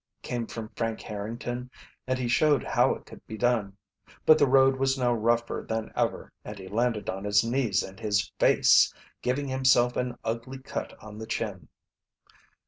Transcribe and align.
came 0.23 0.47
from 0.47 0.67
Frank 0.69 0.99
Harrington, 1.01 1.69
and 2.07 2.17
he 2.17 2.27
showed 2.27 2.63
how 2.63 2.95
it 2.95 3.05
could 3.05 3.23
be 3.27 3.37
done. 3.37 3.77
But 4.25 4.39
the 4.39 4.47
road 4.47 4.77
was 4.77 4.97
now 4.97 5.13
rougher 5.13 5.63
than 5.69 5.91
ever, 5.95 6.33
and 6.43 6.57
he 6.57 6.67
landed 6.67 7.07
on 7.07 7.23
his 7.23 7.43
knees 7.43 7.83
and 7.83 7.99
his 7.99 8.31
face, 8.39 8.91
giving 9.21 9.47
himself 9.47 9.95
an 9.97 10.17
ugly 10.23 10.57
cut 10.57 10.97
on 11.03 11.19
the 11.19 11.27
chin. 11.27 11.67